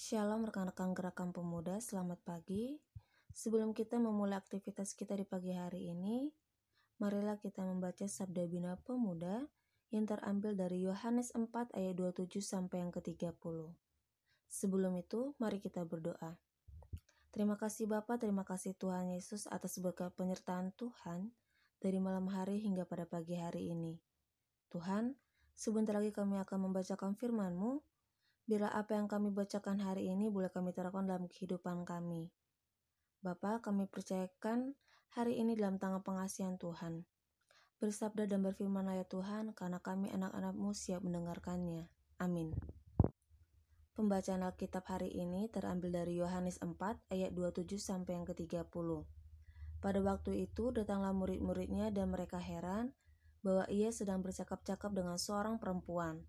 [0.00, 2.80] Shalom rekan-rekan gerakan pemuda, selamat pagi.
[3.36, 6.32] Sebelum kita memulai aktivitas kita di pagi hari ini,
[6.96, 9.44] marilah kita membaca Sabda Bina Pemuda
[9.92, 13.76] yang terambil dari Yohanes 4 ayat 27 sampai yang ke-30.
[14.48, 16.40] Sebelum itu, mari kita berdoa.
[17.28, 21.28] Terima kasih Bapa, terima kasih Tuhan Yesus atas berkat penyertaan Tuhan
[21.76, 24.00] dari malam hari hingga pada pagi hari ini.
[24.72, 25.12] Tuhan,
[25.52, 27.89] sebentar lagi kami akan membacakan firman-Mu
[28.50, 32.34] Bila apa yang kami bacakan hari ini boleh kami terapkan dalam kehidupan kami.
[33.22, 34.74] Bapa, kami percayakan
[35.14, 37.06] hari ini dalam tangan pengasihan Tuhan.
[37.78, 41.94] Bersabda dan berfirman ayat Tuhan, karena kami anak-anakmu siap mendengarkannya.
[42.18, 42.50] Amin.
[43.94, 46.74] Pembacaan Alkitab hari ini terambil dari Yohanes 4
[47.06, 48.66] ayat 27 sampai yang ke-30.
[49.78, 52.98] Pada waktu itu datanglah murid-muridnya dan mereka heran
[53.46, 56.26] bahwa ia sedang bercakap-cakap dengan seorang perempuan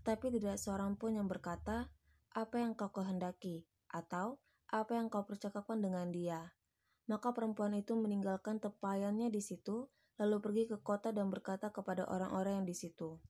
[0.00, 1.92] tetapi tidak seorang pun yang berkata,
[2.32, 4.40] "Apa yang kau kehendaki?" atau
[4.72, 6.56] "Apa yang kau percakapkan dengan dia?"
[7.04, 12.64] Maka perempuan itu meninggalkan tepayannya di situ, lalu pergi ke kota dan berkata kepada orang-orang
[12.64, 13.20] yang di situ,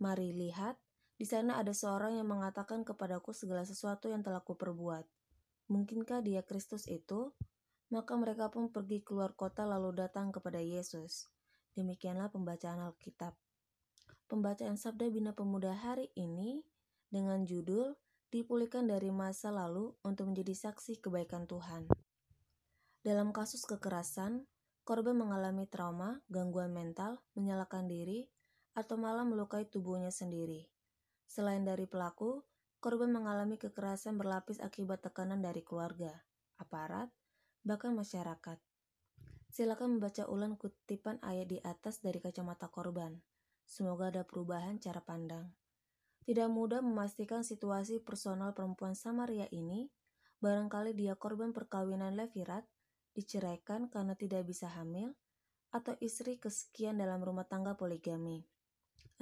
[0.00, 0.80] "Mari lihat,
[1.20, 5.04] di sana ada seorang yang mengatakan kepadaku segala sesuatu yang telah kuperbuat.
[5.68, 7.36] Mungkinkah dia Kristus itu?"
[7.92, 11.28] Maka mereka pun pergi keluar kota lalu datang kepada Yesus.
[11.74, 13.34] Demikianlah pembacaan Alkitab
[14.30, 16.62] pembacaan Sabda Bina Pemuda hari ini
[17.10, 17.98] dengan judul
[18.30, 21.90] Dipulihkan dari masa lalu untuk menjadi saksi kebaikan Tuhan.
[23.02, 24.46] Dalam kasus kekerasan,
[24.86, 28.30] korban mengalami trauma, gangguan mental, menyalakan diri,
[28.78, 30.70] atau malah melukai tubuhnya sendiri.
[31.26, 32.46] Selain dari pelaku,
[32.78, 36.22] korban mengalami kekerasan berlapis akibat tekanan dari keluarga,
[36.54, 37.10] aparat,
[37.66, 38.62] bahkan masyarakat.
[39.50, 43.18] Silakan membaca ulang kutipan ayat di atas dari kacamata korban.
[43.70, 45.46] Semoga ada perubahan cara pandang.
[46.26, 49.86] Tidak mudah memastikan situasi personal perempuan Samaria ini,
[50.42, 52.66] barangkali dia korban perkawinan Levirat,
[53.14, 55.14] diceraikan karena tidak bisa hamil,
[55.70, 58.42] atau istri kesekian dalam rumah tangga poligami.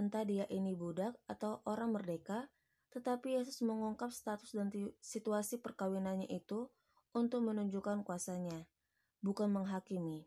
[0.01, 2.49] Entah dia ini budak atau orang merdeka,
[2.89, 4.73] tetapi Yesus mengungkap status dan
[5.05, 6.73] situasi perkawinannya itu
[7.13, 8.65] untuk menunjukkan kuasanya,
[9.21, 10.25] bukan menghakimi.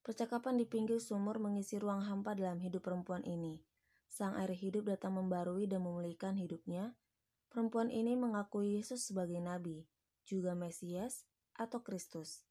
[0.00, 3.60] Percakapan di pinggir sumur mengisi ruang hampa dalam hidup perempuan ini.
[4.08, 6.96] Sang air hidup datang membarui dan memulihkan hidupnya.
[7.52, 9.84] Perempuan ini mengakui Yesus sebagai nabi,
[10.24, 12.48] juga Mesias atau Kristus.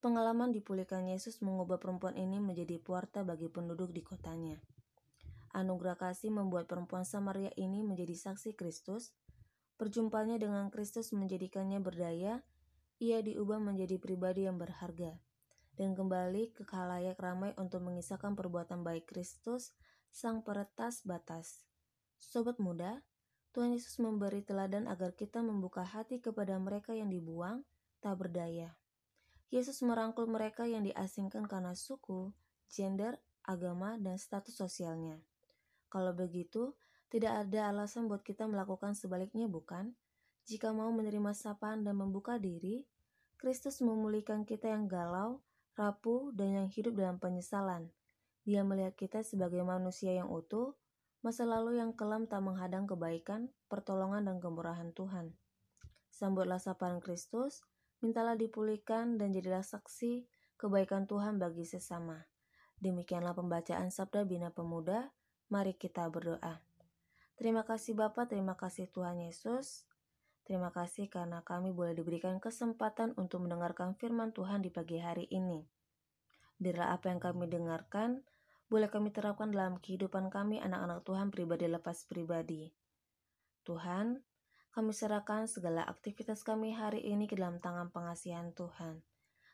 [0.00, 4.56] Pengalaman dipulihkan Yesus mengubah perempuan ini menjadi puarta bagi penduduk di kotanya.
[5.52, 9.12] Anugerah kasih membuat perempuan Samaria ini menjadi saksi Kristus.
[9.76, 12.40] Perjumpaannya dengan Kristus menjadikannya berdaya.
[13.04, 15.20] Ia diubah menjadi pribadi yang berharga
[15.76, 19.72] dan kembali ke khalayak ramai untuk mengisahkan perbuatan baik Kristus,
[20.12, 21.64] Sang Peretas Batas.
[22.20, 23.00] Sobat muda,
[23.52, 27.64] Tuhan Yesus memberi teladan agar kita membuka hati kepada mereka yang dibuang,
[28.00, 28.72] tak berdaya.
[29.52, 32.32] Yesus merangkul mereka yang diasingkan karena suku,
[32.72, 35.20] gender, agama, dan status sosialnya.
[35.92, 36.72] Kalau begitu,
[37.12, 39.92] tidak ada alasan buat kita melakukan sebaliknya, bukan?
[40.48, 42.88] Jika mau menerima sapaan dan membuka diri,
[43.36, 45.44] Kristus memulihkan kita yang galau,
[45.78, 47.92] rapuh, dan yang hidup dalam penyesalan.
[48.42, 50.74] Dia melihat kita sebagai manusia yang utuh,
[51.22, 55.32] masa lalu yang kelam tak menghadang kebaikan, pertolongan, dan kemurahan Tuhan.
[56.10, 57.62] Sambutlah sapaan Kristus,
[58.02, 60.26] mintalah dipulihkan, dan jadilah saksi
[60.58, 62.26] kebaikan Tuhan bagi sesama.
[62.82, 65.14] Demikianlah pembacaan Sabda Bina Pemuda.
[65.54, 66.58] Mari kita berdoa.
[67.38, 69.86] Terima kasih Bapak, terima kasih Tuhan Yesus.
[70.42, 75.62] Terima kasih karena kami boleh diberikan kesempatan untuk mendengarkan firman Tuhan di pagi hari ini.
[76.58, 78.26] Biarlah apa yang kami dengarkan
[78.66, 82.72] boleh kami terapkan dalam kehidupan kami anak-anak Tuhan pribadi lepas pribadi.
[83.68, 84.18] Tuhan,
[84.72, 89.04] kami serahkan segala aktivitas kami hari ini ke dalam tangan pengasihan Tuhan.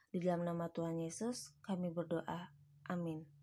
[0.09, 2.55] Di dalam nama Tuhan Yesus, kami berdoa.
[2.89, 3.38] Amin.